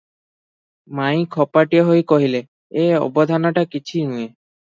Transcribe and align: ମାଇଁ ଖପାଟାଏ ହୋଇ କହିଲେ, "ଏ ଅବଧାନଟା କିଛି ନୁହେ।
ମାଇଁ 0.99 1.19
ଖପାଟାଏ 1.35 1.83
ହୋଇ 1.91 2.01
କହିଲେ, 2.13 2.41
"ଏ 2.85 2.87
ଅବଧାନଟା 3.03 3.67
କିଛି 3.77 4.05
ନୁହେ। 4.09 4.27